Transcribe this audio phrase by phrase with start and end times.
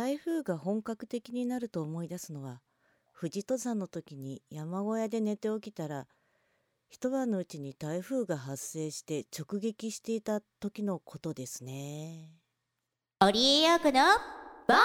[0.00, 2.62] 台風が本格的になると思い出すのは
[3.20, 6.06] 富士登山の時に山小屋で寝て起きたら
[6.88, 12.30] 一晩のうちに台風が発生して直撃していた時のことですね。
[13.22, 14.78] オリエヨークのボイ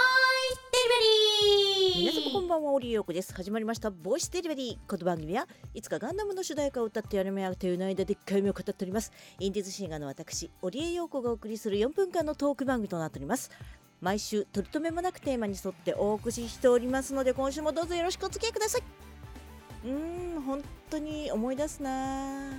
[0.52, 2.11] スデリバリー。
[2.11, 3.34] 皆様こんばんはオリエヨークです。
[3.34, 4.89] 始まりましたボイスデリバリー。
[4.89, 9.13] この番組はいつかガンダムの主題歌を歌ってやるめやというの間でっかい目を語っております。
[9.39, 13.50] インディーズシンガーの私オリエヨークがお送りする4分間のトーク番組となっております
[14.06, 18.84] 毎週取り留めもなくテーマに沿ってお送りしておりますので今週もどうぞよろしくお付き合いください。
[19.84, 22.52] うーん本当に思い出すな。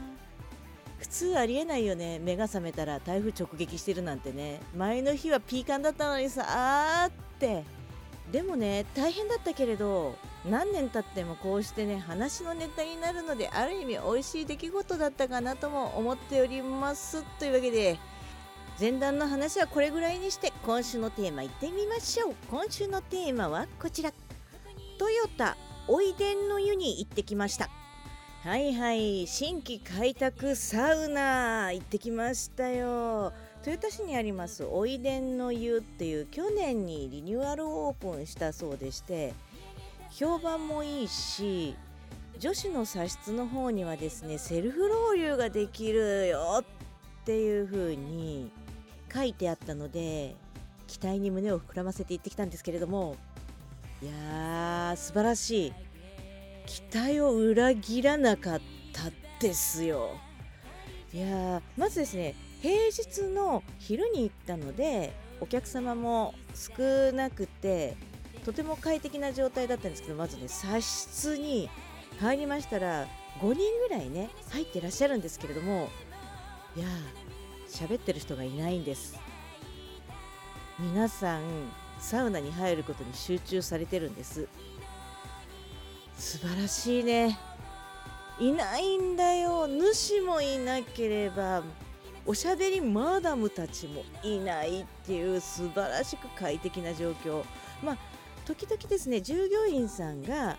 [0.98, 2.18] 普通ありえないよね。
[2.18, 4.58] 目が覚めたら台風直撃してるなんてね。
[4.76, 7.62] 前の日はピーカンだったのにさあーって。
[8.32, 10.16] でもね大変だったけれど
[10.50, 17.22] 何年経ってもこうしてね話のネタになるのである意味美味しい出来事だったかなとも思っております。
[17.38, 18.00] というわけで
[18.78, 22.34] 前段の話はこれぐらいにして今週のテーマいってみましょう。
[22.50, 24.12] 今週のテーマはこちら。
[24.98, 25.56] トヨタ
[25.88, 27.70] おいでんの湯に行ってきました。
[28.42, 33.32] はいはい新規開拓サウナ行ってきましたよ。
[33.64, 39.34] 豊田市にありますおいでんの湯っていう去年にリニューアルオープンしたそうでして
[40.10, 41.74] 評判もいいし
[42.38, 46.64] 女子の茶室の方にはですねセルフロウリュができるよっ
[47.24, 48.52] ていう風に
[49.12, 50.36] 書いてあったので
[50.86, 53.16] 期待に胸を膨らませて行ってきたんですけれども
[54.02, 55.72] いやー素晴らしい。
[56.66, 58.60] 期待を裏切らなかっ
[58.92, 60.10] たですよ。
[61.12, 67.96] いやーまずですね平日の昼に行ったのでお客様も少なくて
[68.44, 71.70] とても快適な状態だったんですけどまずね茶室に
[72.18, 73.06] 入りましたら
[73.40, 75.88] 5人ぐらいね入ってらっしゃるんですけれども
[76.74, 77.25] いやー
[77.76, 79.20] 喋ってる人がいないんです。
[80.78, 81.42] 皆さん
[81.98, 84.48] サウナに入ることに集中されてるんです。
[86.16, 87.38] 素晴らしいね。
[88.40, 89.66] いないんだよ。
[89.66, 91.62] 主もいなければ
[92.24, 97.44] おしゃべりマダムたちもいないっていう素晴らしく快適な状況。
[97.82, 97.98] まあ
[98.46, 100.56] 時々ですね従業員さんが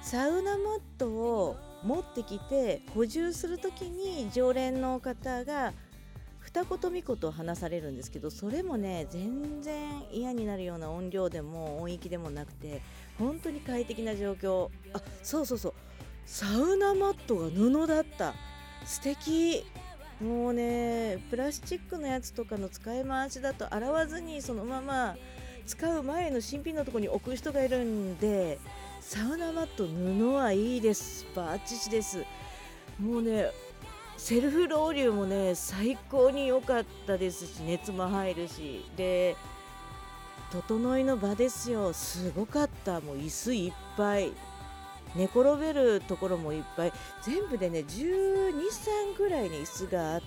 [0.00, 5.74] サウナマットを持ってきて補充する時に常連の方が
[6.54, 12.80] 二言三言話されるんですけどそれもね全然嫌になるような音量でも音域でもなくて
[13.18, 14.68] 本当に快適な状況。
[14.92, 15.74] あそうそうそう。
[16.24, 18.34] サウナマットが布だった。
[18.86, 19.64] 素敵。
[20.20, 25.16] もうねプラスチックのやつとかの使い回しだと洗わずにそのまま
[25.66, 28.60] 使う前の新品のとこに置く人がいるんで
[29.00, 31.26] サウナマット布はいいです。
[31.34, 32.24] バッチシです。
[33.00, 33.50] もうね
[34.24, 38.90] セルフロウリュもね最高に良かったですし熱も入るし。
[38.96, 39.36] で
[40.50, 41.92] 整いの場ですよ。
[41.92, 43.02] すごかった。
[43.02, 44.32] もう椅子いっぱい。
[45.14, 46.92] 寝転べるところもいっぱい。
[47.22, 50.20] 全部でね123ぐらいに椅子があっ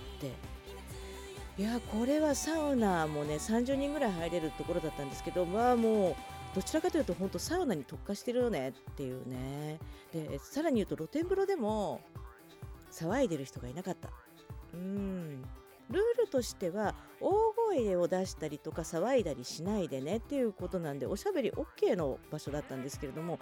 [1.56, 1.60] て。
[1.60, 6.16] いやこれはサウナもね30人ぐらい入れるところだったんですけどまあもう
[6.54, 9.80] どちらかというと本当サウナに特化してるよねっていうね。
[10.12, 12.00] でさらに言うと露天風呂でも
[12.90, 14.10] 騒いでる人がいなかった。
[14.74, 15.42] うん。
[15.90, 23.38] ルールとしては大声を出したりとか騒いだりしないでねっていうことなんでおしゃべり OK の場所だったんですけれども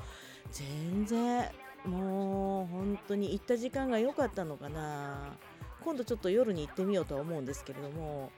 [0.53, 1.45] 全然
[1.85, 5.37] もう本当に行った時間が良かったのかな。
[5.85, 8.33] 今度ちょっと夜に行ってみようとは思うんですけれども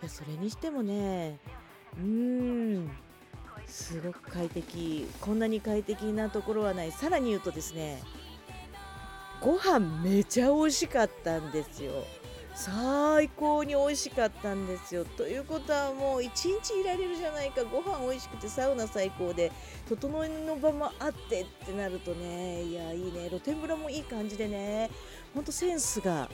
[0.00, 1.38] いやそれにしてもね
[1.96, 2.90] うーん。
[3.66, 6.90] すごく快適こんなに快適なところはない。
[6.90, 8.02] さらに言うとですね
[9.42, 11.92] ご飯めちゃ美味しかったんですよ。
[12.54, 15.04] 最高に美味しかったんですよ。
[15.04, 17.64] ということはもう一日いられるじゃないか。
[17.64, 19.50] ご飯美味しくてサウナ最高で。
[19.88, 22.62] 整いの場もあってってなるとね。
[22.62, 23.28] いやいいね。
[23.28, 24.90] 露天風呂もいい感じでね。
[25.34, 26.30] ほんとセンスが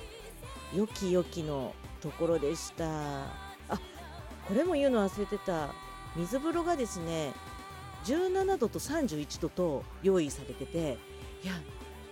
[0.74, 2.84] 良き良きのところでした。
[3.22, 3.80] あ
[4.46, 5.72] これも言うの忘れてた。
[6.14, 7.32] 水風呂がですね
[8.04, 10.98] 17度と31度と用意されてて。
[11.42, 11.54] いや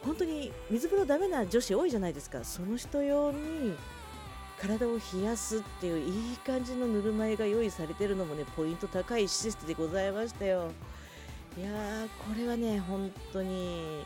[0.07, 2.45] 本当に水風呂ダメな女子多いじゃないですか。
[2.45, 3.77] その人用に
[4.59, 10.71] 体を冷やすっていういい感じのぬるま湯が用意されてるのもねポイント高い施設でございましたよ。
[11.59, 14.05] いやーこれはね本当に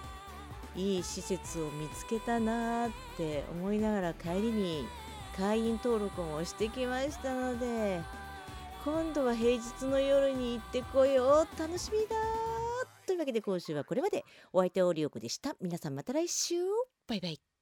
[0.75, 4.89] いい施設を見つけたなーって思いながら帰りに
[5.37, 8.01] 会員登録もしてきましたので
[8.85, 11.59] 今度は平日の夜に行ってこよう。
[11.61, 12.40] 楽しみだー。
[13.31, 14.25] けで今週はこれまで。
[14.53, 15.55] お相手オリオクでした。
[15.61, 16.57] 皆さんまた来週。
[17.07, 17.60] バイバイ。